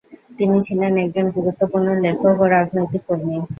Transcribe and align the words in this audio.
তিনি 0.37 0.57
ছিলেন 0.67 0.93
একজন 0.97 1.25
গুরুত্বপূর্ণ 1.35 1.87
লেখক 2.03 2.35
ও 2.39 2.55
রাজনৈতিক 2.55 3.01
কর্মী। 3.07 3.35